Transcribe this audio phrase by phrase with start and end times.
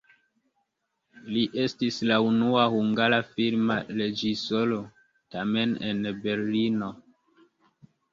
[1.33, 4.79] Li estis la unua hungara filma reĝisoro,
[5.35, 6.89] tamen en Berlino.